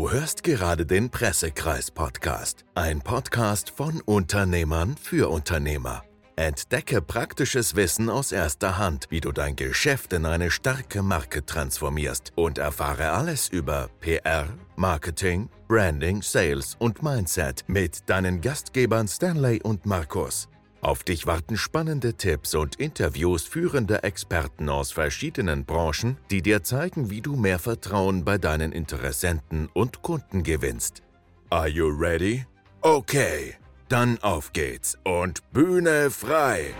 [0.00, 6.04] Du hörst gerade den Pressekreis-Podcast, ein Podcast von Unternehmern für Unternehmer.
[6.36, 12.32] Entdecke praktisches Wissen aus erster Hand, wie du dein Geschäft in eine starke Marke transformierst
[12.34, 19.84] und erfahre alles über PR, Marketing, Branding, Sales und Mindset mit deinen Gastgebern Stanley und
[19.84, 20.48] Markus.
[20.82, 27.10] Auf dich warten spannende Tipps und Interviews führender Experten aus verschiedenen Branchen, die dir zeigen,
[27.10, 31.02] wie du mehr Vertrauen bei deinen Interessenten und Kunden gewinnst.
[31.50, 32.46] Are you ready?
[32.80, 33.56] Okay,
[33.88, 36.74] dann auf geht's und Bühne frei!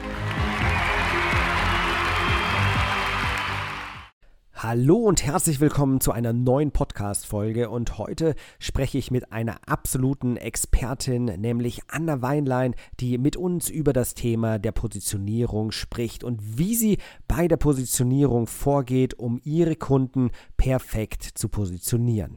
[4.63, 7.71] Hallo und herzlich willkommen zu einer neuen Podcast-Folge.
[7.71, 13.95] Und heute spreche ich mit einer absoluten Expertin, nämlich Anna Weinlein, die mit uns über
[13.95, 20.31] das Thema der Positionierung spricht und wie sie bei der Positionierung vorgeht, um ihre Kunden
[20.59, 22.37] perfekt zu positionieren.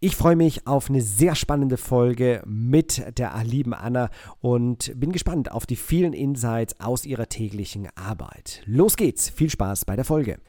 [0.00, 4.10] Ich freue mich auf eine sehr spannende Folge mit der lieben Anna
[4.40, 8.60] und bin gespannt auf die vielen Insights aus ihrer täglichen Arbeit.
[8.66, 10.40] Los geht's, viel Spaß bei der Folge.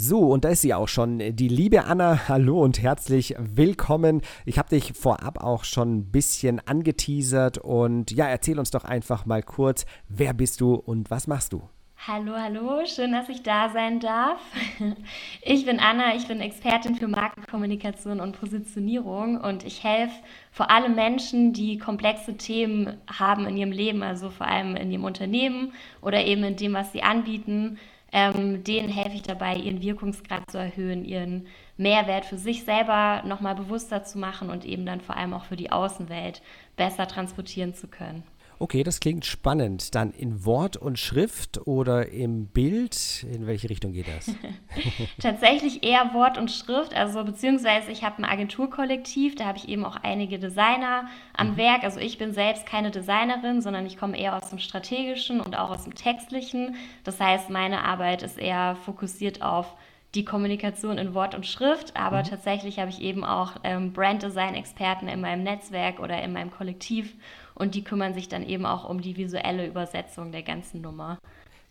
[0.00, 1.18] So, und da ist sie auch schon.
[1.18, 4.22] Die liebe Anna, hallo und herzlich willkommen.
[4.46, 9.26] Ich habe dich vorab auch schon ein bisschen angeteasert und ja, erzähl uns doch einfach
[9.26, 11.62] mal kurz, wer bist du und was machst du?
[12.06, 14.38] Hallo, hallo, schön, dass ich da sein darf.
[15.42, 20.14] Ich bin Anna, ich bin Expertin für Markenkommunikation und Positionierung und ich helfe
[20.52, 25.04] vor allem Menschen, die komplexe Themen haben in ihrem Leben, also vor allem in ihrem
[25.04, 27.78] Unternehmen oder eben in dem, was sie anbieten,
[28.12, 33.54] ähm, denen helfe ich dabei, ihren Wirkungsgrad zu erhöhen, ihren Mehrwert für sich selber nochmal
[33.54, 36.42] bewusster zu machen und eben dann vor allem auch für die Außenwelt
[36.76, 38.22] besser transportieren zu können.
[38.60, 39.94] Okay, das klingt spannend.
[39.94, 43.24] Dann in Wort und Schrift oder im Bild?
[43.32, 44.34] In welche Richtung geht das?
[45.20, 46.94] Tatsächlich eher Wort und Schrift.
[46.94, 51.56] Also beziehungsweise ich habe ein Agenturkollektiv, da habe ich eben auch einige Designer am mhm.
[51.56, 51.84] Werk.
[51.84, 55.70] Also ich bin selbst keine Designerin, sondern ich komme eher aus dem Strategischen und auch
[55.70, 56.74] aus dem Textlichen.
[57.04, 59.76] Das heißt, meine Arbeit ist eher fokussiert auf
[60.14, 62.24] die Kommunikation in Wort und Schrift, aber mhm.
[62.24, 67.14] tatsächlich habe ich eben auch ähm, Branddesign-Experten in meinem Netzwerk oder in meinem Kollektiv
[67.58, 71.18] und die kümmern sich dann eben auch um die visuelle Übersetzung der ganzen Nummer.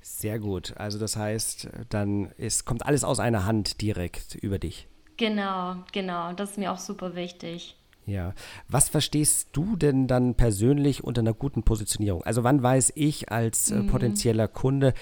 [0.02, 0.74] Sehr gut.
[0.78, 4.88] Also das heißt, dann ist, kommt alles aus einer Hand direkt über dich.
[5.18, 6.34] Genau, genau.
[6.34, 7.76] Das ist mir auch super wichtig.
[8.06, 8.34] Ja.
[8.70, 12.24] Was verstehst du denn dann persönlich unter einer guten Positionierung?
[12.24, 13.88] Also wann weiß ich als äh, mhm.
[13.88, 14.94] potenzieller Kunde,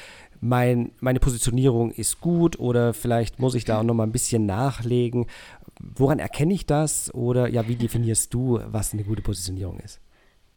[0.41, 4.45] mein, meine Positionierung ist gut oder vielleicht muss ich da auch noch mal ein bisschen
[4.45, 5.27] nachlegen.
[5.79, 9.99] Woran erkenne ich das oder ja, wie definierst du, was eine gute Positionierung ist?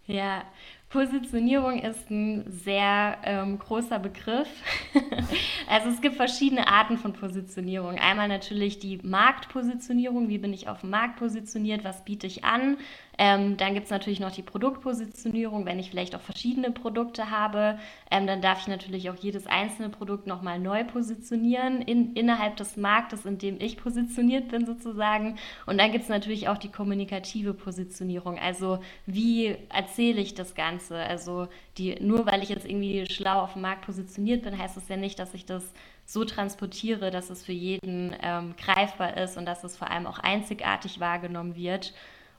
[0.08, 0.42] Ja,
[0.88, 4.48] Positionierung ist ein sehr ähm, großer Begriff.
[5.68, 7.98] also es gibt verschiedene Arten von Positionierung.
[7.98, 12.78] Einmal natürlich die Marktpositionierung, wie bin ich auf dem Markt positioniert, was biete ich an.
[13.20, 17.78] Ähm, dann gibt es natürlich noch die Produktpositionierung, wenn ich vielleicht auch verschiedene Produkte habe,
[18.12, 22.76] ähm, dann darf ich natürlich auch jedes einzelne Produkt nochmal neu positionieren in, innerhalb des
[22.76, 25.36] Marktes, in dem ich positioniert bin sozusagen.
[25.66, 30.98] Und dann gibt es natürlich auch die kommunikative Positionierung, also wie erzähle ich das Ganze?
[30.98, 34.88] Also die, nur weil ich jetzt irgendwie schlau auf dem Markt positioniert bin, heißt das
[34.88, 35.72] ja nicht, dass ich das
[36.06, 40.20] so transportiere, dass es für jeden ähm, greifbar ist und dass es vor allem auch
[40.20, 41.92] einzigartig wahrgenommen wird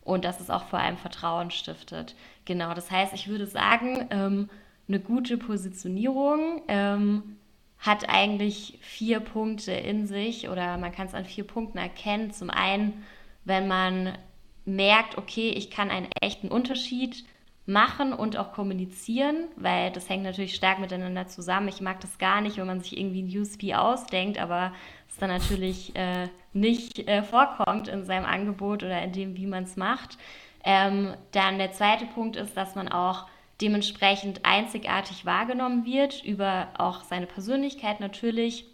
[0.04, 2.16] und dass es auch vor allem Vertrauen stiftet.
[2.46, 4.50] Genau, das heißt, ich würde sagen, ähm,
[4.88, 7.38] eine gute Positionierung ähm,
[7.78, 12.32] hat eigentlich vier Punkte in sich oder man kann es an vier Punkten erkennen.
[12.32, 13.06] Zum einen,
[13.46, 14.18] wenn man
[14.66, 17.24] merkt, okay, ich kann einen echten Unterschied
[17.70, 21.68] machen und auch kommunizieren, weil das hängt natürlich stark miteinander zusammen.
[21.68, 24.74] Ich mag das gar nicht, wenn man sich irgendwie ein USP ausdenkt, aber
[25.08, 29.64] es dann natürlich äh, nicht äh, vorkommt in seinem Angebot oder in dem, wie man
[29.64, 30.18] es macht.
[30.64, 33.28] Ähm, dann der zweite Punkt ist, dass man auch
[33.62, 38.66] dementsprechend einzigartig wahrgenommen wird über auch seine Persönlichkeit natürlich.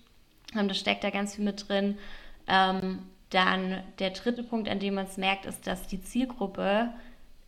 [0.58, 1.98] Ähm, das steckt da ganz viel mit drin.
[2.48, 3.00] Ähm,
[3.30, 6.94] dann der dritte Punkt, an dem man es merkt, ist, dass die Zielgruppe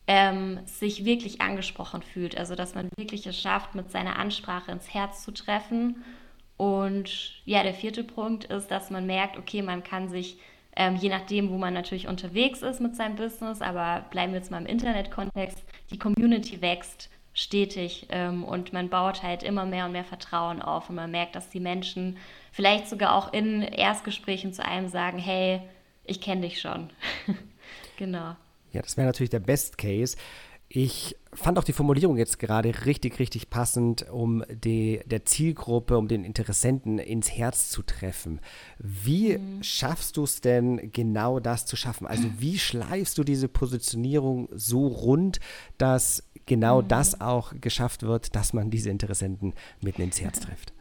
[0.08, 2.38] ähm, sich wirklich angesprochen fühlt.
[2.38, 6.04] Also dass man wirklich es schafft, mit seiner Ansprache ins Herz zu treffen.
[6.56, 10.40] Und ja, der vierte Punkt ist, dass man merkt, okay, man kann sich,
[10.76, 14.50] ähm, je nachdem, wo man natürlich unterwegs ist mit seinem Business, aber bleiben wir jetzt
[14.50, 15.62] mal im Internetkontext,
[15.92, 20.90] die Community wächst stetig ähm, und man baut halt immer mehr und mehr Vertrauen auf
[20.90, 22.18] und man merkt, dass die Menschen
[22.52, 25.62] vielleicht sogar auch in Erstgesprächen zu einem sagen, hey,
[26.04, 26.90] ich kenne dich schon.
[27.98, 28.36] genau.
[28.78, 30.16] Ja, das wäre natürlich der Best Case.
[30.70, 36.08] Ich fand auch die Formulierung jetzt gerade richtig, richtig passend, um die, der Zielgruppe, um
[36.08, 38.40] den Interessenten ins Herz zu treffen.
[38.78, 39.64] Wie mhm.
[39.64, 42.06] schaffst du es denn, genau das zu schaffen?
[42.06, 45.40] Also wie schleifst du diese Positionierung so rund,
[45.80, 46.88] dass genau mhm.
[46.88, 50.72] das auch geschafft wird, dass man diese Interessenten mitten ins Herz trifft?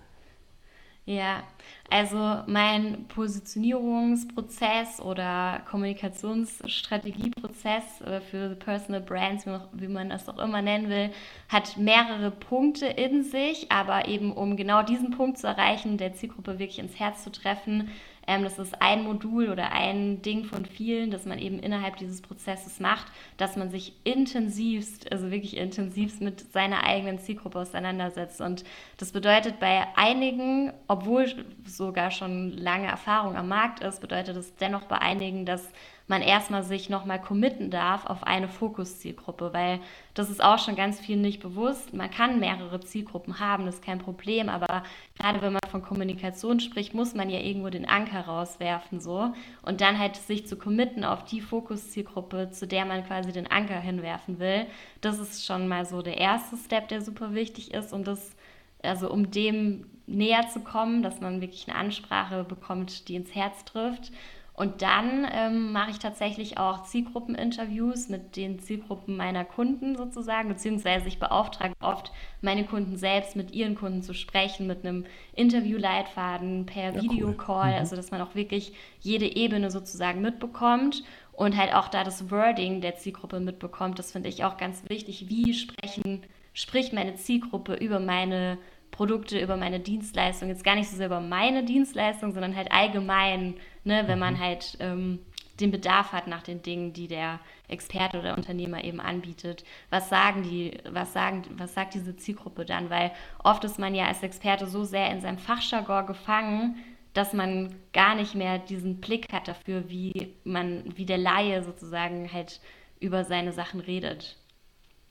[1.08, 1.44] Ja,
[1.88, 10.88] also mein Positionierungsprozess oder Kommunikationsstrategieprozess äh, für Personal Brands, wie man das auch immer nennen
[10.88, 11.12] will,
[11.48, 16.58] hat mehrere Punkte in sich, aber eben um genau diesen Punkt zu erreichen, der Zielgruppe
[16.58, 17.92] wirklich ins Herz zu treffen,
[18.26, 22.20] ähm, das ist ein Modul oder ein Ding von vielen, das man eben innerhalb dieses
[22.20, 23.06] Prozesses macht,
[23.36, 28.40] dass man sich intensivst, also wirklich intensivst mit seiner eigenen Zielgruppe auseinandersetzt.
[28.40, 28.64] Und
[28.96, 31.26] das bedeutet bei einigen, obwohl
[31.64, 35.70] sogar schon lange Erfahrung am Markt ist, bedeutet es dennoch bei einigen, dass
[36.08, 39.80] man erstmal sich nochmal committen darf auf eine Fokuszielgruppe, weil
[40.14, 41.94] das ist auch schon ganz viel nicht bewusst.
[41.94, 44.84] Man kann mehrere Zielgruppen haben, das ist kein Problem, aber
[45.18, 49.32] gerade wenn man von Kommunikation spricht, muss man ja irgendwo den Anker rauswerfen so
[49.62, 53.80] und dann halt sich zu committen auf die Fokuszielgruppe, zu der man quasi den Anker
[53.80, 54.66] hinwerfen will.
[55.00, 58.36] Das ist schon mal so der erste Step, der super wichtig ist und das
[58.82, 63.64] also um dem näher zu kommen, dass man wirklich eine Ansprache bekommt, die ins Herz
[63.64, 64.12] trifft.
[64.56, 71.08] Und dann ähm, mache ich tatsächlich auch Zielgruppeninterviews mit den Zielgruppen meiner Kunden sozusagen, beziehungsweise
[71.08, 72.10] ich beauftrage oft
[72.40, 75.04] meine Kunden selbst mit ihren Kunden zu sprechen, mit einem
[75.34, 77.72] Interviewleitfaden per ja, Videocall, cool.
[77.72, 77.78] mhm.
[77.78, 82.80] also dass man auch wirklich jede Ebene sozusagen mitbekommt und halt auch da das Wording
[82.80, 83.98] der Zielgruppe mitbekommt.
[83.98, 85.28] Das finde ich auch ganz wichtig.
[85.28, 86.22] Wie sprechen,
[86.54, 88.56] spricht meine Zielgruppe über meine
[88.90, 93.54] Produkte, über meine Dienstleistung, jetzt gar nicht so sehr über meine Dienstleistung, sondern halt allgemein,
[93.84, 94.40] ne, wenn man mhm.
[94.40, 95.18] halt ähm,
[95.60, 99.64] den Bedarf hat nach den Dingen, die der Experte oder Unternehmer eben anbietet.
[99.90, 102.90] Was sagen die, was sagen, was sagt diese Zielgruppe dann?
[102.90, 103.12] Weil
[103.42, 106.76] oft ist man ja als Experte so sehr in seinem Fachjargon gefangen,
[107.14, 112.30] dass man gar nicht mehr diesen Blick hat dafür, wie man, wie der Laie sozusagen
[112.32, 112.60] halt
[113.00, 114.36] über seine Sachen redet.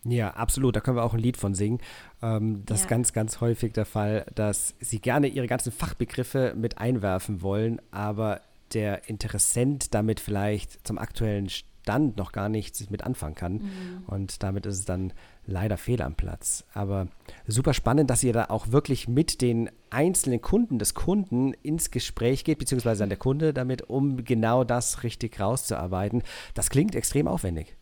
[0.07, 0.75] Ja, absolut.
[0.75, 1.79] Da können wir auch ein Lied von singen.
[2.21, 2.83] Ähm, das ja.
[2.85, 7.81] ist ganz, ganz häufig der Fall, dass sie gerne ihre ganzen Fachbegriffe mit einwerfen wollen,
[7.91, 8.41] aber
[8.73, 13.53] der Interessent damit vielleicht zum aktuellen Stand noch gar nichts mit anfangen kann.
[13.53, 14.03] Mhm.
[14.07, 15.13] Und damit ist es dann
[15.45, 16.65] leider fehl am Platz.
[16.73, 17.07] Aber
[17.47, 22.43] super spannend, dass ihr da auch wirklich mit den einzelnen Kunden des Kunden ins Gespräch
[22.43, 26.23] geht, beziehungsweise an der Kunde damit, um genau das richtig rauszuarbeiten.
[26.53, 27.75] Das klingt extrem aufwendig.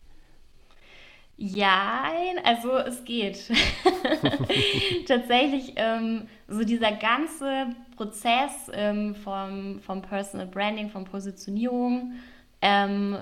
[1.36, 2.12] Ja,
[2.44, 3.50] also es geht.
[5.08, 7.66] Tatsächlich, ähm, so dieser ganze
[7.96, 12.12] Prozess ähm, vom, vom Personal Branding, von Positionierung,
[12.62, 13.18] ähm,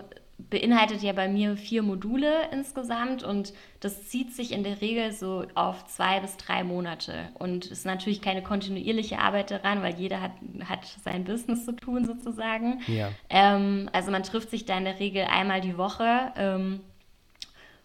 [0.51, 5.45] beinhaltet ja bei mir vier Module insgesamt und das zieht sich in der Regel so
[5.55, 7.29] auf zwei bis drei Monate.
[7.39, 10.33] Und ist natürlich keine kontinuierliche Arbeit daran, weil jeder hat,
[10.69, 12.81] hat sein Business zu tun sozusagen.
[12.87, 13.11] Ja.
[13.31, 16.81] Ähm, also man trifft sich da in der Regel einmal die Woche ähm,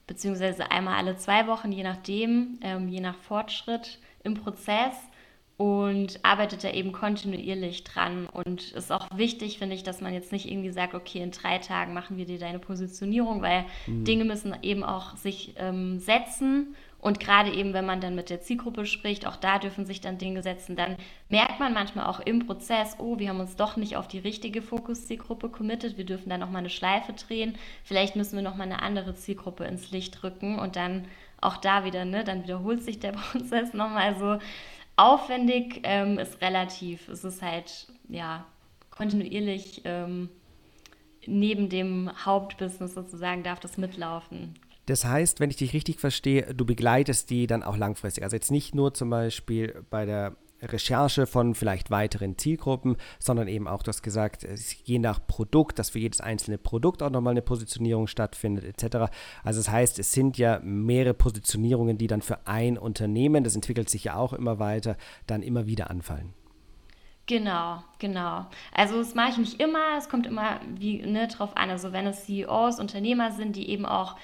[0.07, 4.95] beziehungsweise einmal alle zwei Wochen, je nachdem, ähm, je nach Fortschritt im Prozess
[5.57, 8.27] und arbeitet da eben kontinuierlich dran.
[8.27, 11.57] Und ist auch wichtig, finde ich, dass man jetzt nicht irgendwie sagt, okay, in drei
[11.57, 14.05] Tagen machen wir dir deine Positionierung, weil mhm.
[14.05, 18.41] Dinge müssen eben auch sich ähm, setzen und gerade eben, wenn man dann mit der
[18.41, 20.75] Zielgruppe spricht, auch da dürfen sich dann Dinge setzen.
[20.75, 20.97] Dann
[21.29, 24.61] merkt man manchmal auch im Prozess, oh, wir haben uns doch nicht auf die richtige
[24.61, 25.97] Fokus-Zielgruppe committed.
[25.97, 27.55] Wir dürfen da nochmal eine Schleife drehen.
[27.83, 31.05] Vielleicht müssen wir nochmal eine andere Zielgruppe ins Licht rücken und dann
[31.39, 34.13] auch da wieder, ne, dann wiederholt sich der Prozess nochmal.
[34.13, 34.39] Also
[34.95, 37.07] aufwendig ähm, ist relativ.
[37.09, 38.43] Es ist halt, ja,
[38.89, 40.29] kontinuierlich ähm,
[41.27, 44.55] neben dem Hauptbusiness sozusagen darf das mitlaufen.
[44.87, 48.23] Das heißt, wenn ich dich richtig verstehe, du begleitest die dann auch langfristig.
[48.23, 53.67] Also jetzt nicht nur zum Beispiel bei der Recherche von vielleicht weiteren Zielgruppen, sondern eben
[53.67, 54.47] auch, du hast gesagt,
[54.85, 59.11] je nach Produkt, dass für jedes einzelne Produkt auch nochmal eine Positionierung stattfindet, etc.
[59.43, 63.89] Also das heißt, es sind ja mehrere Positionierungen, die dann für ein Unternehmen, das entwickelt
[63.89, 64.95] sich ja auch immer weiter,
[65.27, 66.33] dann immer wieder anfallen.
[67.27, 68.45] Genau, genau.
[68.71, 71.69] Also das mache ich nicht immer, es kommt immer wie ne, drauf an.
[71.69, 74.15] Also wenn es CEOs, Unternehmer sind, die eben auch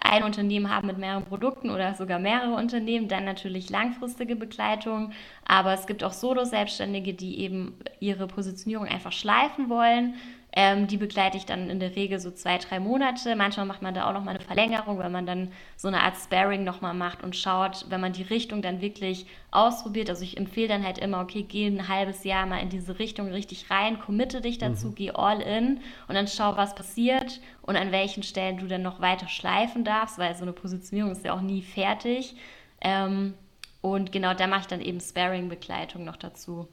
[0.00, 5.12] ein Unternehmen haben mit mehreren Produkten oder sogar mehrere Unternehmen, dann natürlich langfristige Begleitung.
[5.44, 10.14] Aber es gibt auch Solo-Selbstständige, die eben ihre Positionierung einfach schleifen wollen.
[10.50, 13.36] Ähm, die begleite ich dann in der Regel so zwei, drei Monate.
[13.36, 16.64] Manchmal macht man da auch nochmal eine Verlängerung, weil man dann so eine Art Sparring
[16.64, 20.08] nochmal macht und schaut, wenn man die Richtung dann wirklich ausprobiert.
[20.08, 23.28] Also ich empfehle dann halt immer, okay, geh ein halbes Jahr mal in diese Richtung
[23.28, 24.94] richtig rein, committe dich dazu, mhm.
[24.94, 28.98] geh all in und dann schau, was passiert und an welchen Stellen du dann noch
[29.00, 32.34] weiter schleifen darfst, weil so eine Positionierung ist ja auch nie fertig.
[32.80, 33.34] Ähm,
[33.82, 36.66] und genau da mache ich dann eben Sparring-Begleitung noch dazu.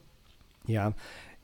[0.66, 0.94] Ja,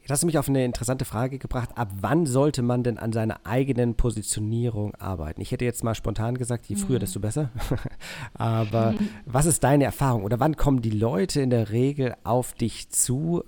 [0.01, 1.69] Jetzt hast du mich auf eine interessante Frage gebracht.
[1.77, 5.41] Ab wann sollte man denn an seiner eigenen Positionierung arbeiten?
[5.41, 7.01] Ich hätte jetzt mal spontan gesagt, je früher, mhm.
[7.01, 7.51] desto besser.
[8.35, 8.95] Aber
[9.27, 10.25] was ist deine Erfahrung?
[10.25, 13.45] Oder wann kommen die Leute in der Regel auf dich zu,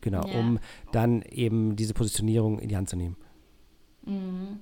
[0.00, 0.36] genau, ja.
[0.36, 0.58] um
[0.90, 3.16] dann eben diese Positionierung in die Hand zu nehmen?
[4.04, 4.58] Mhm.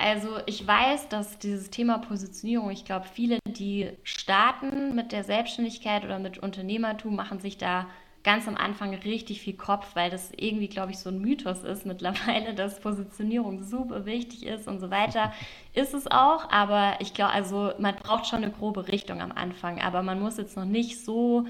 [0.00, 6.04] Also ich weiß, dass dieses Thema Positionierung, ich glaube, viele, die starten mit der Selbstständigkeit
[6.04, 7.86] oder mit Unternehmertum, machen sich da
[8.22, 11.84] ganz am Anfang richtig viel Kopf, weil das irgendwie, glaube ich, so ein Mythos ist
[11.84, 15.32] mittlerweile, dass Positionierung super wichtig ist und so weiter.
[15.74, 19.80] Ist es auch, aber ich glaube, also man braucht schon eine grobe Richtung am Anfang,
[19.82, 21.46] aber man muss jetzt noch nicht so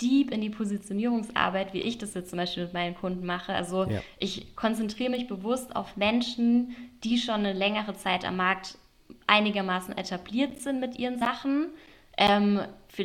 [0.00, 3.52] deep in die Positionierungsarbeit, wie ich das jetzt zum Beispiel mit meinen Kunden mache.
[3.52, 4.00] Also ja.
[4.18, 6.74] ich konzentriere mich bewusst auf Menschen,
[7.04, 8.78] die schon eine längere Zeit am Markt
[9.26, 11.68] einigermaßen etabliert sind mit ihren Sachen
[12.16, 12.60] ähm,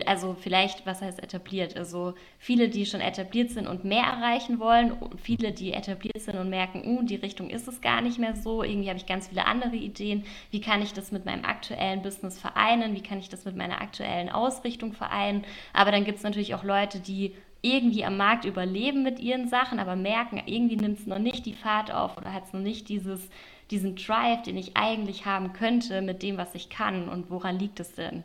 [0.05, 1.75] also vielleicht, was heißt etabliert?
[1.75, 6.49] Also viele, die schon etabliert sind und mehr erreichen wollen, viele, die etabliert sind und
[6.49, 9.45] merken, uh, die Richtung ist es gar nicht mehr so, irgendwie habe ich ganz viele
[9.45, 13.45] andere Ideen, wie kann ich das mit meinem aktuellen Business vereinen, wie kann ich das
[13.45, 18.15] mit meiner aktuellen Ausrichtung vereinen, aber dann gibt es natürlich auch Leute, die irgendwie am
[18.15, 22.17] Markt überleben mit ihren Sachen, aber merken, irgendwie nimmt es noch nicht die Fahrt auf
[22.17, 23.29] oder hat es noch nicht dieses,
[23.69, 27.09] diesen Drive, den ich eigentlich haben könnte mit dem, was ich kann.
[27.09, 28.23] Und woran liegt es denn?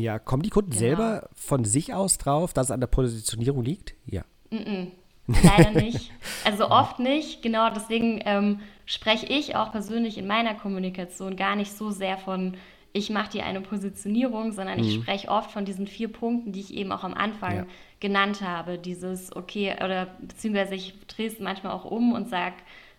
[0.00, 0.80] Ja, kommen die Kunden genau.
[0.80, 3.94] selber von sich aus drauf, dass es an der Positionierung liegt?
[4.06, 4.22] Ja.
[4.50, 4.86] Mm -mm.
[5.44, 6.10] Leider nicht.
[6.44, 7.42] Also oft nicht.
[7.42, 12.56] Genau deswegen ähm, spreche ich auch persönlich in meiner Kommunikation gar nicht so sehr von,
[12.92, 14.84] ich mache dir eine Positionierung, sondern mhm.
[14.84, 17.66] ich spreche oft von diesen vier Punkten, die ich eben auch am Anfang ja.
[18.00, 18.78] genannt habe.
[18.78, 22.56] Dieses, okay, oder beziehungsweise ich drehe es manchmal auch um und sage,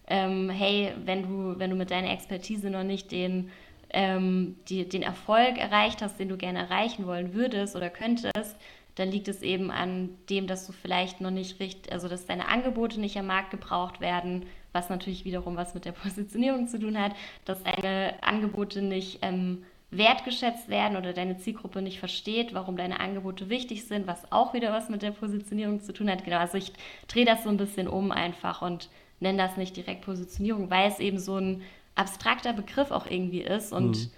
[0.07, 3.49] ähm, hey, wenn du, wenn du mit deiner Expertise noch nicht den
[3.93, 8.55] ähm, die, den Erfolg erreicht hast, den du gerne erreichen wollen würdest oder könntest,
[8.95, 12.47] dann liegt es eben an dem, dass du vielleicht noch nicht richtig, also dass deine
[12.47, 16.99] Angebote nicht am Markt gebraucht werden, was natürlich wiederum was mit der Positionierung zu tun
[16.99, 17.13] hat,
[17.45, 23.49] dass deine Angebote nicht ähm, wertgeschätzt werden oder deine Zielgruppe nicht versteht, warum deine Angebote
[23.49, 26.23] wichtig sind, was auch wieder was mit der Positionierung zu tun hat.
[26.23, 26.71] Genau, also ich
[27.07, 30.99] drehe das so ein bisschen um einfach und nenne das nicht direkt Positionierung, weil es
[30.99, 31.61] eben so ein
[31.95, 34.11] abstrakter Begriff auch irgendwie ist und mhm.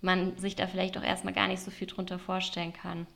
[0.00, 3.06] man sich da vielleicht auch erstmal gar nicht so viel drunter vorstellen kann.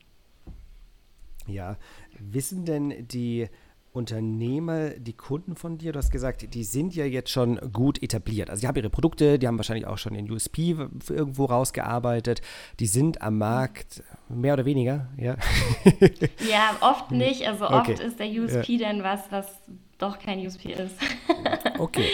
[1.47, 1.76] Ja,
[2.19, 3.49] wissen denn die
[3.92, 8.49] Unternehmer, die Kunden von dir, du hast gesagt, die sind ja jetzt schon gut etabliert.
[8.49, 10.76] Also die haben ihre Produkte, die haben wahrscheinlich auch schon den USP
[11.09, 12.40] irgendwo rausgearbeitet.
[12.78, 15.37] Die sind am Markt mehr oder weniger, ja?
[16.49, 17.49] Ja, oft nicht.
[17.49, 18.04] Also oft okay.
[18.04, 18.88] ist der USP ja.
[18.88, 19.47] dann was, was
[20.00, 20.97] doch kein USP ist.
[21.78, 22.07] okay.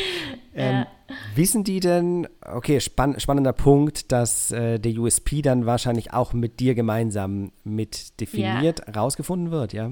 [0.54, 0.86] Ähm, ja.
[1.34, 6.60] Wissen die denn, okay, spann spannender Punkt, dass äh, der USP dann wahrscheinlich auch mit
[6.60, 8.94] dir gemeinsam mit definiert, ja.
[9.00, 9.90] rausgefunden wird, ja?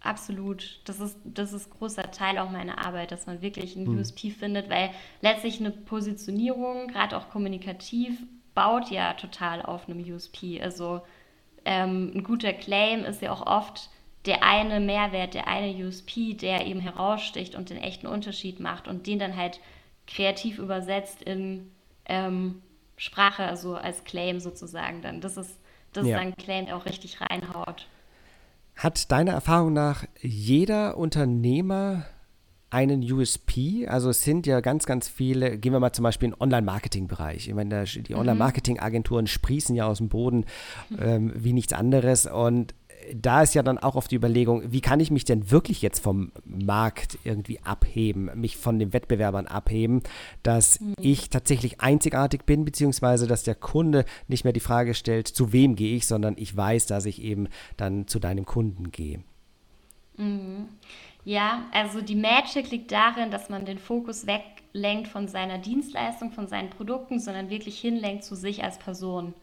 [0.00, 0.80] Absolut.
[0.86, 3.98] Das ist, das ist großer Teil auch meiner Arbeit, dass man wirklich einen hm.
[3.98, 8.18] USP findet, weil letztlich eine Positionierung, gerade auch kommunikativ,
[8.54, 10.60] baut ja total auf einem USP.
[10.62, 11.02] Also
[11.64, 13.90] ähm, ein guter Claim ist ja auch oft
[14.26, 19.06] der eine Mehrwert, der eine USP, der eben heraussticht und den echten Unterschied macht und
[19.06, 19.60] den dann halt
[20.06, 21.70] kreativ übersetzt in
[22.06, 22.60] ähm,
[22.96, 25.20] Sprache, also als Claim sozusagen dann.
[25.20, 25.58] Das ist,
[25.92, 26.16] das ja.
[26.16, 27.86] ist ein Claim, der auch richtig reinhaut.
[28.76, 32.04] Hat deiner Erfahrung nach jeder Unternehmer
[32.70, 33.86] einen USP?
[33.88, 37.48] Also es sind ja ganz, ganz viele, gehen wir mal zum Beispiel in den Online-Marketing-Bereich.
[37.48, 38.20] Ich meine, die mhm.
[38.20, 40.44] Online-Marketing-Agenturen sprießen ja aus dem Boden
[40.98, 42.74] ähm, wie nichts anderes und
[43.14, 46.00] da ist ja dann auch oft die Überlegung, wie kann ich mich denn wirklich jetzt
[46.00, 50.02] vom Markt irgendwie abheben, mich von den Wettbewerbern abheben,
[50.42, 50.94] dass mhm.
[51.00, 55.76] ich tatsächlich einzigartig bin, beziehungsweise dass der Kunde nicht mehr die Frage stellt, zu wem
[55.76, 59.22] gehe ich, sondern ich weiß, dass ich eben dann zu deinem Kunden gehe.
[60.16, 60.68] Mhm.
[61.24, 66.48] Ja, also die Magic liegt darin, dass man den Fokus weglenkt von seiner Dienstleistung, von
[66.48, 69.34] seinen Produkten, sondern wirklich hinlenkt zu sich als Person.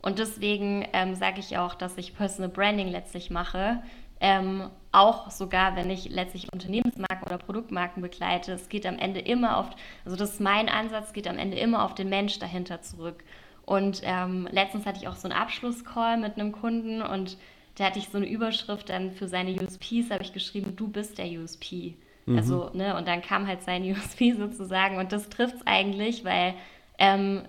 [0.00, 3.82] Und deswegen ähm, sage ich auch, dass ich Personal Branding letztlich mache.
[4.20, 8.52] Ähm, auch sogar, wenn ich letztlich Unternehmensmarken oder Produktmarken begleite.
[8.52, 9.66] Es geht am Ende immer auf,
[10.04, 13.22] also das ist mein Ansatz, geht am Ende immer auf den Mensch dahinter zurück.
[13.64, 17.36] Und ähm, letztens hatte ich auch so einen Abschlusscall mit einem Kunden und
[17.76, 21.18] da hatte ich so eine Überschrift dann für seine USPs, habe ich geschrieben, du bist
[21.18, 21.94] der USP.
[22.26, 22.38] Mhm.
[22.38, 26.54] Also, ne, und dann kam halt sein USP sozusagen und das trifft es eigentlich, weil
[26.98, 27.42] ähm,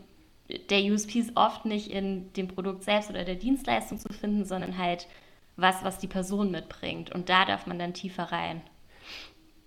[0.69, 4.77] der USP ist oft nicht in dem Produkt selbst oder der Dienstleistung zu finden, sondern
[4.77, 5.07] halt
[5.55, 7.11] was, was die Person mitbringt.
[7.11, 8.61] Und da darf man dann tiefer rein.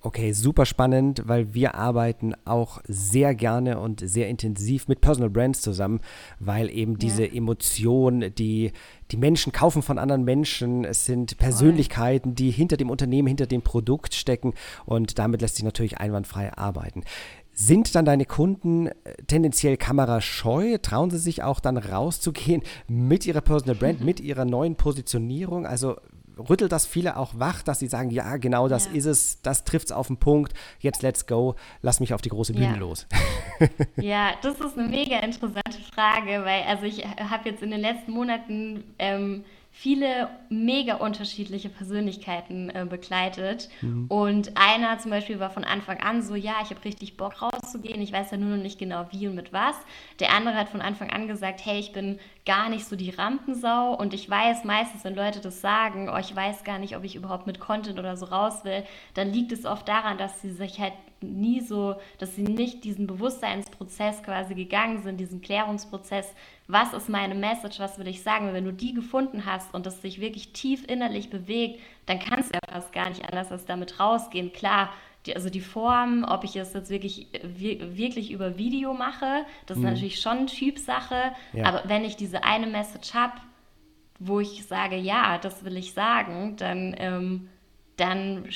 [0.04, 5.60] Okay, super spannend, weil wir arbeiten auch sehr gerne und sehr intensiv mit Personal Brands
[5.60, 6.00] zusammen,
[6.40, 7.32] weil eben diese ja.
[7.32, 8.72] Emotion, die
[9.12, 13.62] die Menschen kaufen von anderen Menschen, es sind Persönlichkeiten, die hinter dem Unternehmen, hinter dem
[13.62, 14.54] Produkt stecken
[14.86, 17.04] und damit lässt sich natürlich einwandfrei arbeiten.
[17.54, 18.92] Sind dann deine Kunden äh,
[19.26, 20.78] tendenziell kamerascheu?
[20.78, 25.66] Trauen sie sich auch dann rauszugehen mit ihrer Personal Brand, mit ihrer neuen Positionierung?
[25.66, 25.96] Also
[26.38, 28.92] rüttelt das viele auch wach, dass sie sagen, ja, genau das ja.
[28.92, 32.30] ist es, das trifft es auf den Punkt, jetzt let's go, lass mich auf die
[32.30, 32.76] große Bühne ja.
[32.76, 33.06] los.
[33.96, 38.12] ja, das ist eine mega interessante Frage, weil also ich habe jetzt in den letzten
[38.12, 43.70] Monaten ähm, viele mega unterschiedliche Persönlichkeiten äh, begleitet.
[43.80, 44.04] Mhm.
[44.08, 48.00] Und einer zum Beispiel war von Anfang an so, ja, ich habe richtig Bock rauszugehen,
[48.02, 49.74] ich weiß ja nur noch nicht genau wie und mit was.
[50.20, 53.94] Der andere hat von Anfang an gesagt, hey, ich bin gar nicht so die Rampensau
[53.94, 57.16] und ich weiß meistens, wenn Leute das sagen, oh, ich weiß gar nicht, ob ich
[57.16, 60.80] überhaupt mit Content oder so raus will, dann liegt es oft daran, dass sie sich
[60.80, 66.34] halt nie so, dass sie nicht diesen Bewusstseinsprozess quasi gegangen sind, diesen Klärungsprozess,
[66.72, 68.52] was ist meine Message, was will ich sagen.
[68.54, 72.54] wenn du die gefunden hast und das sich wirklich tief innerlich bewegt, dann kannst du
[72.54, 74.52] ja fast gar nicht anders als damit rausgehen.
[74.52, 74.90] Klar,
[75.26, 79.82] die, also die Form, ob ich es jetzt wirklich, wirklich über Video mache, das ist
[79.82, 79.90] mhm.
[79.90, 81.32] natürlich schon Typsache.
[81.52, 81.66] Ja.
[81.66, 83.34] Aber wenn ich diese eine Message habe,
[84.18, 87.48] wo ich sage, ja, das will ich sagen, dann ähm,
[87.96, 88.48] dann,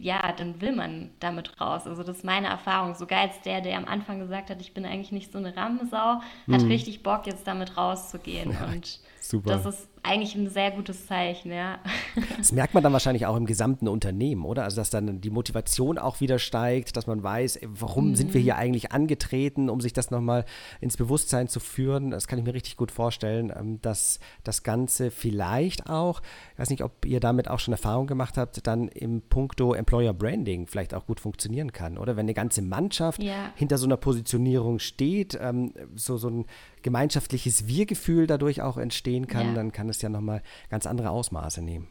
[0.00, 1.86] ja, dann will man damit raus.
[1.86, 2.94] Also das ist meine Erfahrung.
[2.94, 6.20] Sogar als der, der am Anfang gesagt hat, ich bin eigentlich nicht so eine Rammesau,
[6.20, 6.68] hat mhm.
[6.68, 8.52] richtig Bock, jetzt damit rauszugehen.
[8.54, 9.50] Ja, und super.
[9.50, 11.78] das ist eigentlich ein sehr gutes Zeichen, ja.
[12.36, 14.64] Das merkt man dann wahrscheinlich auch im gesamten Unternehmen, oder?
[14.64, 18.14] Also, dass dann die Motivation auch wieder steigt, dass man weiß, warum mhm.
[18.14, 20.44] sind wir hier eigentlich angetreten, um sich das nochmal
[20.80, 22.10] ins Bewusstsein zu führen.
[22.10, 26.20] Das kann ich mir richtig gut vorstellen, ähm, dass das Ganze vielleicht auch,
[26.52, 30.12] ich weiß nicht, ob ihr damit auch schon Erfahrung gemacht habt, dann im Punkto Employer
[30.12, 32.16] Branding vielleicht auch gut funktionieren kann, oder?
[32.16, 33.52] Wenn eine ganze Mannschaft ja.
[33.54, 36.44] hinter so einer Positionierung steht, ähm, so, so ein
[36.82, 39.54] gemeinschaftliches Wir-Gefühl dadurch auch entstehen kann, ja.
[39.54, 41.88] dann kann es ja nochmal ganz andere Ausmaße nehmen.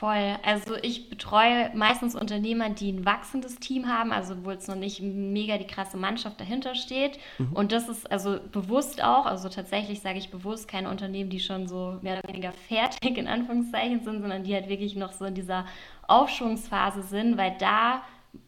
[0.00, 0.38] Voll.
[0.42, 5.02] Also ich betreue meistens Unternehmer, die ein wachsendes Team haben, also wo jetzt noch nicht
[5.02, 7.18] mega die krasse Mannschaft dahinter steht.
[7.36, 7.52] Mhm.
[7.52, 11.68] Und das ist also bewusst auch, also tatsächlich sage ich bewusst, keine Unternehmen, die schon
[11.68, 15.34] so mehr oder weniger fertig in Anführungszeichen sind, sondern die halt wirklich noch so in
[15.34, 15.66] dieser
[16.08, 18.02] Aufschwungsphase sind, weil da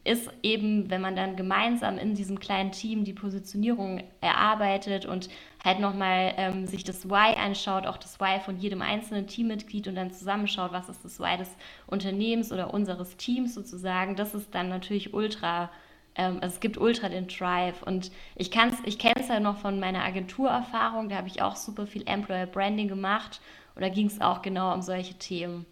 [0.05, 5.29] ist eben, wenn man dann gemeinsam in diesem kleinen Team die Positionierung erarbeitet und
[5.63, 9.95] halt nochmal ähm, sich das Why anschaut, auch das Why von jedem einzelnen Teammitglied und
[9.95, 11.49] dann zusammenschaut, was ist das Why des
[11.87, 15.69] Unternehmens oder unseres Teams sozusagen, das ist dann natürlich ultra,
[16.15, 18.51] ähm, also es gibt ultra den Drive und ich,
[18.85, 22.45] ich kenne es ja noch von meiner Agenturerfahrung, da habe ich auch super viel Employer
[22.45, 23.39] Branding gemacht
[23.75, 25.65] und da ging es auch genau um solche Themen,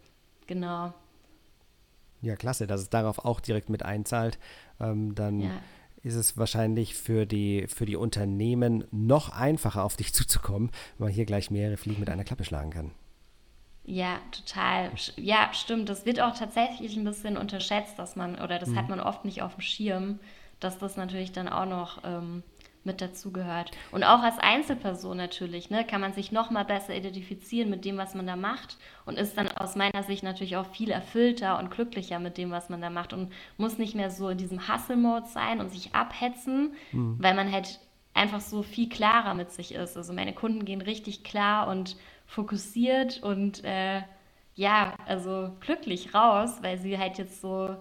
[0.47, 0.93] genau.
[2.21, 4.38] Ja, klasse, dass es darauf auch direkt mit einzahlt.
[4.80, 5.49] Ähm, dann ja.
[6.04, 11.14] Ist es wahrscheinlich für die, für die Unternehmen noch einfacher, auf dich zuzukommen, weil man
[11.14, 12.92] hier gleich mehrere Fliegen mit einer Klappe schlagen kann.
[13.84, 14.92] Ja, total.
[15.16, 15.90] Ja, stimmt.
[15.90, 18.78] Das wird auch tatsächlich ein bisschen unterschätzt, dass man, oder das mhm.
[18.78, 20.20] hat man oft nicht auf dem Schirm,
[20.60, 22.44] dass das natürlich dann auch noch ähm,
[22.84, 23.72] mit dazugehört.
[23.91, 27.98] Und auch als Einzelperson natürlich, ne, kann man sich noch mal besser identifizieren mit dem,
[27.98, 31.72] was man da macht und ist dann aus meiner Sicht natürlich auch viel erfüllter und
[31.72, 35.28] glücklicher mit dem, was man da macht und muss nicht mehr so in diesem Hustle-Mode
[35.28, 37.17] sein und sich abhetzen, mhm.
[37.20, 37.80] weil man halt
[38.13, 39.96] einfach so viel klarer mit sich ist.
[39.96, 44.02] Also meine Kunden gehen richtig klar und fokussiert und äh,
[44.56, 47.78] ja, also glücklich raus, weil sie halt jetzt so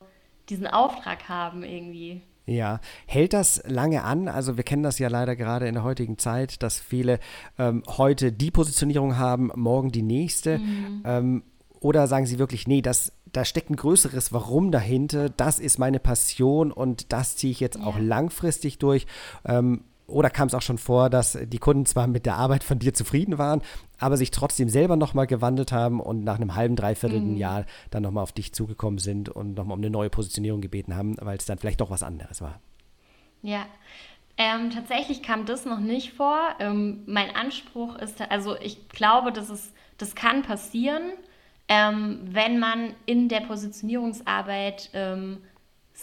[0.49, 2.23] diesen Auftrag haben irgendwie.
[2.51, 4.27] Ja, hält das lange an?
[4.27, 7.21] Also wir kennen das ja leider gerade in der heutigen Zeit, dass viele
[7.59, 10.59] ähm, heute die Positionierung haben, morgen die nächste.
[10.59, 11.03] Mhm.
[11.05, 11.43] Ähm,
[11.79, 16.01] oder sagen sie wirklich, nee, das, da steckt ein größeres Warum dahinter, das ist meine
[16.01, 17.85] Passion und das ziehe ich jetzt ja.
[17.85, 19.07] auch langfristig durch.
[19.47, 22.79] Ähm, oder kam es auch schon vor, dass die Kunden zwar mit der Arbeit von
[22.79, 23.63] dir zufrieden waren,
[23.99, 27.37] aber sich trotzdem selber nochmal gewandelt haben und nach einem halben, dreiviertel mhm.
[27.37, 31.17] Jahr dann nochmal auf dich zugekommen sind und nochmal um eine neue Positionierung gebeten haben,
[31.21, 32.61] weil es dann vielleicht doch was anderes war?
[33.43, 33.67] Ja,
[34.37, 36.41] ähm, tatsächlich kam das noch nicht vor.
[36.61, 41.13] Ähm, mein Anspruch ist, also ich glaube, dass es, das kann passieren,
[41.69, 45.39] ähm, wenn man in der Positionierungsarbeit ähm,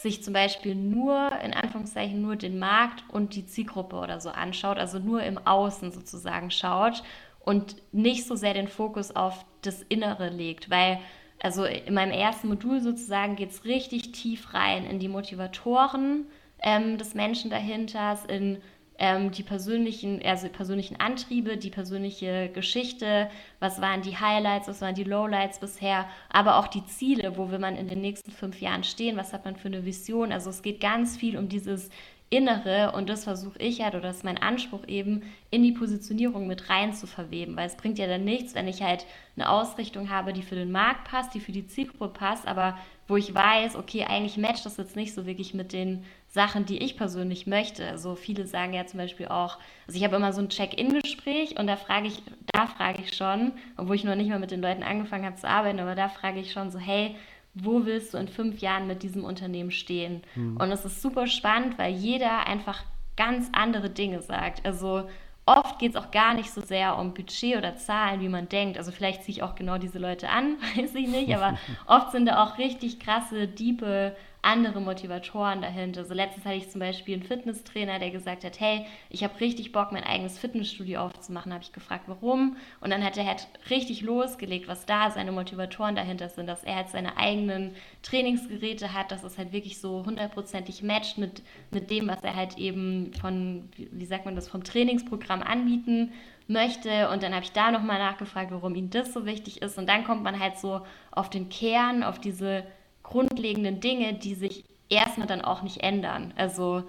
[0.01, 4.77] sich zum Beispiel nur, in Anführungszeichen, nur den Markt und die Zielgruppe oder so anschaut,
[4.77, 7.03] also nur im Außen sozusagen schaut
[7.39, 10.99] und nicht so sehr den Fokus auf das Innere legt, weil
[11.41, 16.25] also in meinem ersten Modul sozusagen geht es richtig tief rein in die Motivatoren
[16.63, 18.57] ähm, des Menschen dahinter, in
[18.99, 23.29] ähm, die persönlichen, also persönlichen Antriebe, die persönliche Geschichte,
[23.59, 27.59] was waren die Highlights, was waren die Lowlights bisher, aber auch die Ziele, wo will
[27.59, 30.31] man in den nächsten fünf Jahren stehen, was hat man für eine Vision.
[30.31, 31.89] Also es geht ganz viel um dieses
[32.29, 36.45] Innere und das versuche ich halt oder das ist mein Anspruch eben in die Positionierung
[36.45, 39.05] mit rein zu verweben, weil es bringt ja dann nichts, wenn ich halt
[39.37, 43.15] eine Ausrichtung habe, die für den Markt passt, die für die Zielgruppe passt, aber wo
[43.15, 46.03] ich weiß, okay, eigentlich matcht das jetzt nicht so wirklich mit den
[46.37, 47.87] Sachen, die ich persönlich möchte.
[47.87, 51.65] Also viele sagen ja zum Beispiel auch, also ich habe immer so ein Check-in-Gespräch und
[51.65, 52.21] da frage ich,
[52.53, 55.49] da frage ich schon, obwohl ich noch nicht mal mit den Leuten angefangen habe zu
[55.49, 57.15] arbeiten, aber da frage ich schon so, hey,
[57.55, 60.21] wo willst du in fünf Jahren mit diesem Unternehmen stehen?
[60.35, 60.57] Mhm.
[60.57, 62.83] Und es ist super spannend, weil jeder einfach
[63.15, 64.63] ganz andere Dinge sagt.
[64.63, 65.09] Also
[65.47, 68.77] oft geht es auch gar nicht so sehr um Budget oder Zahlen, wie man denkt.
[68.77, 72.27] Also vielleicht ziehe ich auch genau diese Leute an, weiß ich nicht, aber oft sind
[72.27, 74.15] da auch richtig krasse, diepe
[74.47, 76.05] andere Motivatoren dahinter.
[76.05, 79.73] So letztens hatte ich zum Beispiel einen Fitnesstrainer, der gesagt hat, hey, ich habe richtig
[79.73, 81.53] Bock, mein eigenes Fitnessstudio aufzumachen.
[81.53, 82.55] Habe ich gefragt, warum?
[82.79, 86.77] Und dann hat er halt richtig losgelegt, was da seine Motivatoren dahinter sind, dass er
[86.77, 92.07] halt seine eigenen Trainingsgeräte hat, dass es halt wirklich so hundertprozentig matcht mit, mit dem,
[92.07, 96.13] was er halt eben von, wie sagt man das, vom Trainingsprogramm anbieten
[96.47, 97.09] möchte.
[97.09, 99.77] Und dann habe ich da nochmal nachgefragt, warum ihm das so wichtig ist.
[99.77, 100.81] Und dann kommt man halt so
[101.11, 102.63] auf den Kern, auf diese
[103.07, 106.33] grundlegenden Dinge, die sich erstmal dann auch nicht ändern.
[106.35, 106.83] Also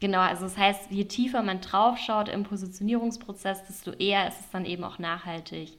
[0.00, 4.64] genau, also das heißt, je tiefer man draufschaut im Positionierungsprozess, desto eher ist es dann
[4.64, 5.72] eben auch nachhaltig.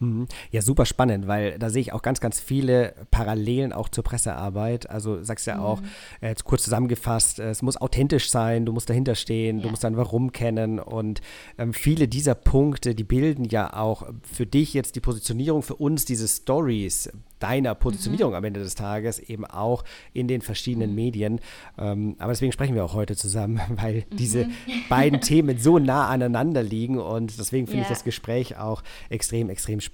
[0.00, 0.26] Mhm.
[0.50, 4.88] Ja, super spannend, weil da sehe ich auch ganz, ganz viele Parallelen auch zur Pressearbeit.
[4.88, 5.80] Also sagst ja auch,
[6.20, 9.64] äh, jetzt kurz zusammengefasst, äh, es muss authentisch sein, du musst dahinter stehen, ja.
[9.64, 11.20] du musst dann Warum kennen und
[11.58, 16.04] ähm, viele dieser Punkte, die bilden ja auch für dich jetzt die Positionierung, für uns
[16.04, 18.36] diese Stories deiner Positionierung mhm.
[18.36, 20.96] am Ende des Tages eben auch in den verschiedenen mhm.
[20.96, 21.40] Medien.
[21.78, 24.16] Ähm, aber deswegen sprechen wir auch heute zusammen, weil mhm.
[24.16, 24.46] diese
[24.88, 27.82] beiden Themen so nah aneinander liegen und deswegen finde ja.
[27.84, 29.87] ich das Gespräch auch extrem, extrem spannend.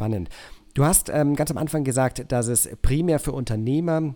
[0.75, 4.15] Du hast ähm, ganz am Anfang gesagt, dass es primär für Unternehmer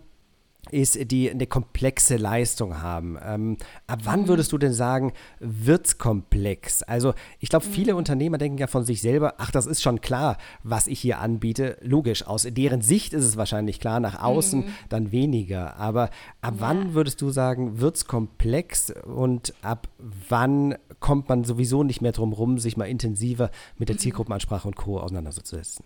[0.71, 3.17] ist, die eine komplexe Leistung haben.
[3.23, 6.83] Ähm, ab wann würdest du denn sagen, wird es komplex?
[6.83, 7.89] Also ich glaube, viele.
[7.99, 11.77] Unternehmer denken ja von sich selber, ach, das ist schon klar, was ich hier anbiete.
[11.81, 14.71] Logisch, aus deren Sicht ist es wahrscheinlich klar, nach außen mhm.
[14.89, 15.75] dann weniger.
[15.77, 16.03] Aber
[16.41, 16.59] ab ja.
[16.59, 19.89] wann würdest du sagen, wird es komplex und ab
[20.29, 23.99] wann kommt man sowieso nicht mehr drum rum, sich mal intensiver mit der mhm.
[23.99, 24.99] Zielgruppenansprache und Co.
[24.99, 25.83] auseinanderzusetzen?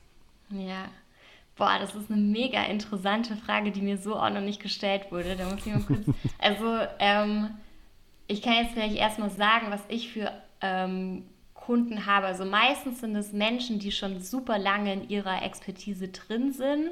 [0.50, 0.86] Ja,
[1.56, 5.36] Boah, das ist eine mega interessante Frage, die mir so auch noch nicht gestellt wurde.
[5.36, 6.06] Da muss ich mal kurz.
[6.40, 7.52] Also, ähm,
[8.28, 12.26] ich kann jetzt vielleicht erstmal sagen, was ich für ähm, Kunden habe.
[12.26, 16.90] Also, meistens sind es Menschen, die schon super lange in ihrer Expertise drin sind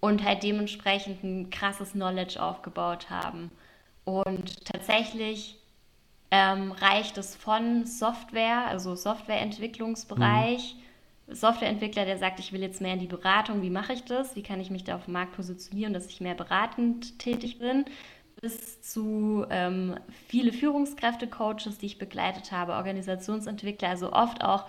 [0.00, 3.50] und halt dementsprechend ein krasses Knowledge aufgebaut haben.
[4.04, 5.58] Und tatsächlich
[6.30, 10.76] ähm, reicht es von Software, also Softwareentwicklungsbereich.
[10.76, 10.82] Mhm
[11.34, 14.36] Softwareentwickler, der sagt, ich will jetzt mehr in die Beratung, wie mache ich das?
[14.36, 17.84] Wie kann ich mich da auf dem Markt positionieren, dass ich mehr beratend tätig bin?
[18.40, 19.96] Bis zu ähm,
[20.28, 24.66] viele Führungskräfte, Coaches, die ich begleitet habe, Organisationsentwickler, also oft auch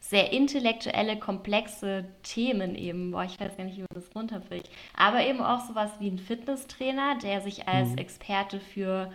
[0.00, 3.12] sehr intellektuelle, komplexe Themen eben.
[3.12, 4.68] Boah, ich weiß gar nicht, wie man das runterbricht.
[4.94, 7.98] Aber eben auch sowas wie ein Fitnesstrainer, der sich als mhm.
[7.98, 9.10] Experte für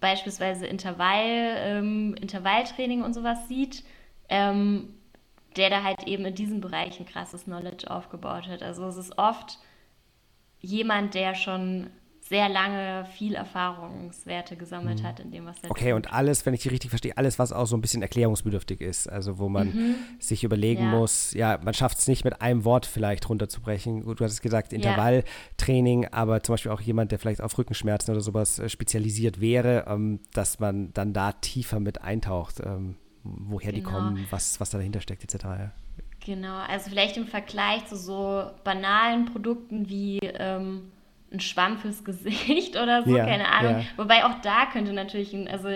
[0.00, 3.84] beispielsweise Intervall, ähm, Intervalltraining und sowas sieht.
[4.30, 4.94] Ähm,
[5.56, 8.62] der da halt eben in diesem Bereich ein krasses Knowledge aufgebaut hat.
[8.62, 9.58] Also es ist oft
[10.60, 11.90] jemand, der schon
[12.30, 15.06] sehr lange viel Erfahrungswerte gesammelt mhm.
[15.06, 15.96] hat in dem, was er Okay, tut.
[15.96, 19.08] und alles, wenn ich die richtig verstehe, alles, was auch so ein bisschen erklärungsbedürftig ist,
[19.08, 19.94] also wo man mhm.
[20.20, 20.90] sich überlegen ja.
[20.90, 24.04] muss, ja, man schafft es nicht mit einem Wort vielleicht runterzubrechen.
[24.04, 26.12] Gut, du hast gesagt, Intervalltraining, ja.
[26.12, 30.20] aber zum Beispiel auch jemand, der vielleicht auf Rückenschmerzen oder sowas äh, spezialisiert wäre, ähm,
[30.32, 32.60] dass man dann da tiefer mit eintaucht.
[32.64, 33.88] Ähm, woher genau.
[33.88, 35.44] die kommen, was, was da dahinter steckt, etc.
[35.44, 35.70] Ja.
[36.24, 40.90] Genau, also vielleicht im Vergleich zu so banalen Produkten wie ähm,
[41.32, 43.80] ein Schwamm fürs Gesicht oder so, ja, keine Ahnung.
[43.80, 43.84] Ja.
[43.96, 45.68] Wobei auch da könnte natürlich, ein, also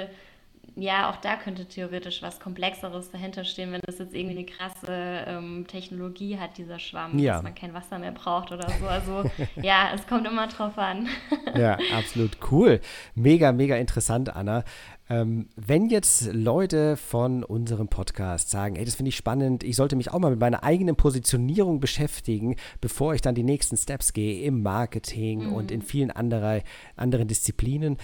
[0.76, 5.24] ja, auch da könnte theoretisch was Komplexeres dahinter stehen, wenn das jetzt irgendwie eine krasse
[5.26, 7.34] ähm, Technologie hat, dieser Schwamm, ja.
[7.34, 8.86] dass man kein Wasser mehr braucht oder so.
[8.86, 9.30] Also
[9.62, 11.08] ja, es kommt immer drauf an.
[11.56, 12.80] ja, absolut cool.
[13.14, 14.64] Mega, mega interessant, Anna.
[15.10, 19.96] Ähm, wenn jetzt Leute von unserem Podcast sagen, ey, das finde ich spannend, ich sollte
[19.96, 24.42] mich auch mal mit meiner eigenen Positionierung beschäftigen, bevor ich dann die nächsten Steps gehe
[24.44, 25.52] im Marketing mhm.
[25.52, 26.62] und in vielen andere,
[26.96, 27.98] anderen Disziplinen.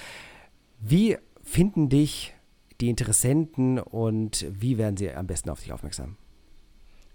[0.78, 2.34] Wie finden dich
[2.80, 6.16] die Interessenten und wie werden sie am besten auf dich aufmerksam?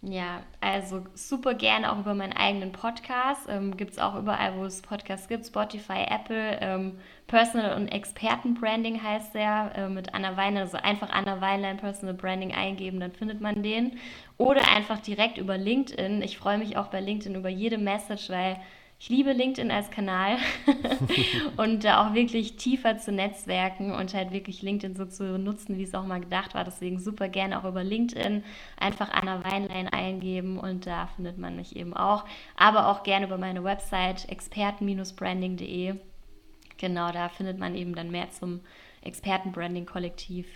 [0.08, 3.48] Ja, also super gerne auch über meinen eigenen Podcast.
[3.50, 6.60] Ähm, gibt es auch überall, wo es Podcasts gibt, Spotify, Apple.
[6.62, 12.14] Ähm, Personal- und Expertenbranding heißt der, äh, mit Anna Weiner, also einfach Anna Weinlein Personal
[12.14, 13.98] Branding eingeben, dann findet man den.
[14.38, 16.22] Oder einfach direkt über LinkedIn.
[16.22, 18.58] Ich freue mich auch bei LinkedIn über jede Message, weil
[19.06, 20.38] ich liebe LinkedIn als Kanal
[21.58, 25.84] und da auch wirklich tiefer zu netzwerken und halt wirklich LinkedIn so zu nutzen, wie
[25.84, 26.64] es auch mal gedacht war.
[26.64, 28.44] Deswegen super gerne auch über LinkedIn
[28.78, 32.26] einfach Anna Weinlein eingeben und da findet man mich eben auch.
[32.56, 35.98] Aber auch gerne über meine Website experten-branding.de.
[36.78, 38.62] Genau, da findet man eben dann mehr zum
[39.04, 40.48] Expertenbranding-Kollektiv.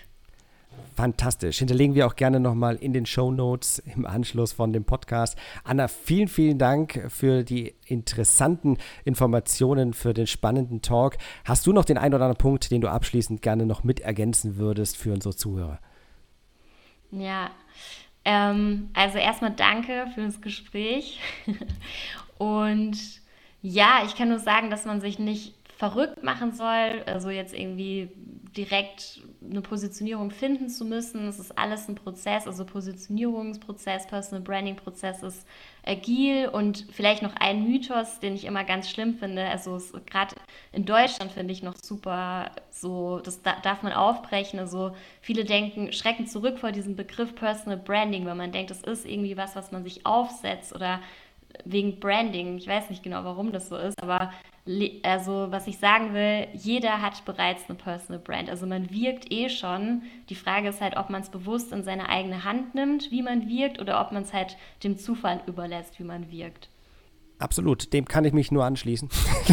[0.95, 1.59] Fantastisch.
[1.59, 5.37] Hinterlegen wir auch gerne nochmal in den Show Notes im Anschluss von dem Podcast.
[5.63, 11.17] Anna, vielen, vielen Dank für die interessanten Informationen, für den spannenden Talk.
[11.45, 14.57] Hast du noch den einen oder anderen Punkt, den du abschließend gerne noch mit ergänzen
[14.57, 15.79] würdest für unsere Zuhörer?
[17.11, 17.51] Ja,
[18.25, 21.19] ähm, also erstmal danke für das Gespräch.
[22.37, 22.97] Und
[23.61, 28.09] ja, ich kann nur sagen, dass man sich nicht verrückt machen soll, also jetzt irgendwie
[28.57, 31.25] direkt eine Positionierung finden zu müssen.
[31.29, 35.47] Es ist alles ein Prozess, also Positionierungsprozess, Personal Branding Prozess ist
[35.85, 39.45] agil und vielleicht noch ein Mythos, den ich immer ganz schlimm finde.
[39.45, 40.35] Also gerade
[40.73, 44.59] in Deutschland finde ich noch super so, das da, darf man aufbrechen.
[44.59, 49.05] Also viele denken, schrecken zurück vor diesem Begriff Personal Branding, weil man denkt, das ist
[49.05, 50.99] irgendwie was, was man sich aufsetzt oder
[51.65, 52.57] wegen Branding.
[52.57, 54.31] Ich weiß nicht genau, warum das so ist, aber
[55.03, 58.49] also was ich sagen will, jeder hat bereits eine Personal Brand.
[58.49, 60.03] Also man wirkt eh schon.
[60.29, 63.47] Die Frage ist halt, ob man es bewusst in seine eigene Hand nimmt, wie man
[63.47, 66.69] wirkt, oder ob man es halt dem Zufall überlässt, wie man wirkt.
[67.39, 69.09] Absolut, dem kann ich mich nur anschließen.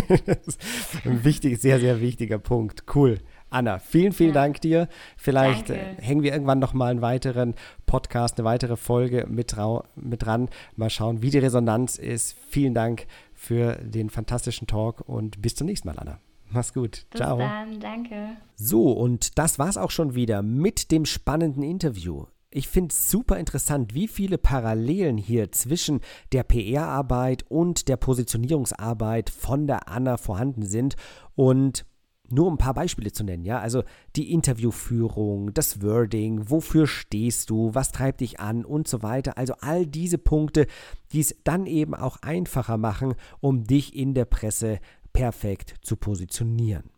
[1.04, 2.82] ein wichtig, sehr, sehr wichtiger Punkt.
[2.92, 3.20] Cool.
[3.50, 4.35] Anna, vielen, vielen ja.
[4.35, 4.88] Dank dir.
[5.16, 7.54] Vielleicht äh, hängen wir irgendwann noch mal einen weiteren
[7.87, 9.54] Podcast, eine weitere Folge mit,
[9.94, 10.48] mit dran.
[10.74, 12.37] Mal schauen, wie die Resonanz ist.
[12.48, 16.18] Vielen Dank für den fantastischen Talk und bis zum nächsten Mal, Anna.
[16.50, 17.06] Mach's gut.
[17.11, 17.38] Bis Ciao.
[17.38, 18.37] dann, danke.
[18.56, 22.26] So, und das war's auch schon wieder mit dem spannenden Interview.
[22.50, 26.00] Ich finde es super interessant, wie viele Parallelen hier zwischen
[26.32, 30.96] der PR-Arbeit und der Positionierungsarbeit von der Anna vorhanden sind.
[31.35, 31.85] Und
[32.30, 33.82] nur um ein paar Beispiele zu nennen, ja, also
[34.16, 39.38] die Interviewführung, das Wording, wofür stehst du, was treibt dich an und so weiter.
[39.38, 40.66] Also all diese Punkte,
[41.12, 44.80] die es dann eben auch einfacher machen, um dich in der Presse
[45.12, 46.90] perfekt zu positionieren.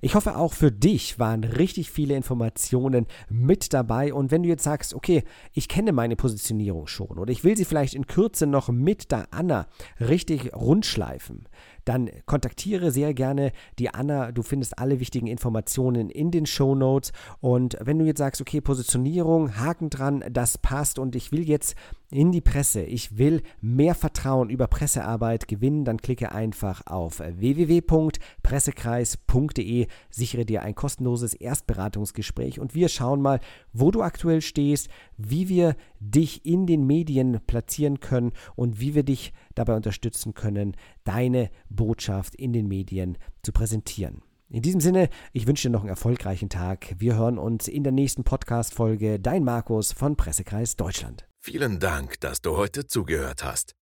[0.00, 4.12] Ich hoffe, auch für dich waren richtig viele Informationen mit dabei.
[4.12, 7.64] Und wenn du jetzt sagst, okay, ich kenne meine Positionierung schon oder ich will sie
[7.64, 9.68] vielleicht in Kürze noch mit der Anna
[10.00, 11.48] richtig rundschleifen,
[11.84, 14.32] dann kontaktiere sehr gerne die Anna.
[14.32, 17.12] Du findest alle wichtigen Informationen in den Show Notes.
[17.40, 21.74] Und wenn du jetzt sagst, okay, Positionierung, Haken dran, das passt und ich will jetzt
[22.10, 29.86] in die Presse, ich will mehr Vertrauen über Pressearbeit gewinnen, dann klicke einfach auf www.pressekreis.de,
[30.10, 33.38] sichere dir ein kostenloses Erstberatungsgespräch und wir schauen mal,
[33.72, 39.02] wo du aktuell stehst, wie wir dich in den Medien platzieren können und wie wir
[39.02, 44.22] dich dabei unterstützen können, deine Botschaft in den Medien zu präsentieren.
[44.48, 46.96] In diesem Sinne, ich wünsche dir noch einen erfolgreichen Tag.
[46.98, 49.20] Wir hören uns in der nächsten Podcast-Folge.
[49.20, 51.28] Dein Markus von Pressekreis Deutschland.
[51.38, 53.76] Vielen Dank, dass du heute zugehört hast.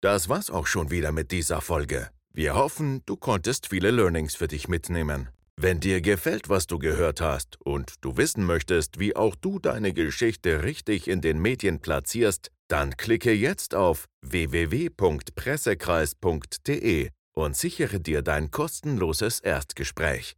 [0.00, 2.08] Das war's auch schon wieder mit dieser Folge.
[2.32, 5.28] Wir hoffen, du konntest viele Learnings für dich mitnehmen.
[5.56, 9.92] Wenn dir gefällt, was du gehört hast und du wissen möchtest, wie auch du deine
[9.92, 18.50] Geschichte richtig in den Medien platzierst, dann klicke jetzt auf www.pressekreis.de und sichere dir dein
[18.50, 20.34] kostenloses Erstgespräch.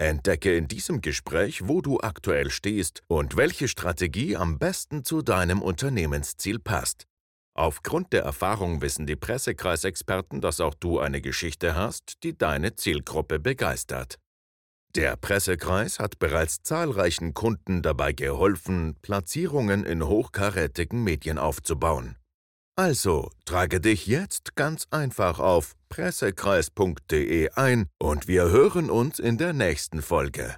[0.00, 5.62] Entdecke in diesem Gespräch, wo du aktuell stehst und welche Strategie am besten zu deinem
[5.62, 7.06] Unternehmensziel passt.
[7.54, 13.40] Aufgrund der Erfahrung wissen die Pressekreisexperten, dass auch du eine Geschichte hast, die deine Zielgruppe
[13.40, 14.20] begeistert.
[14.94, 22.16] Der Pressekreis hat bereits zahlreichen Kunden dabei geholfen, Platzierungen in hochkarätigen Medien aufzubauen.
[22.76, 29.52] Also trage dich jetzt ganz einfach auf pressekreis.de ein und wir hören uns in der
[29.52, 30.56] nächsten Folge.